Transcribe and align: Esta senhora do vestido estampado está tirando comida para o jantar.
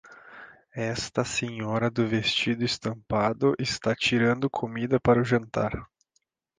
Esta 0.73 1.23
senhora 1.23 1.87
do 1.91 2.07
vestido 2.07 2.63
estampado 2.63 3.53
está 3.59 3.95
tirando 3.95 4.49
comida 4.49 4.99
para 4.99 5.21
o 5.21 5.23
jantar. 5.23 5.87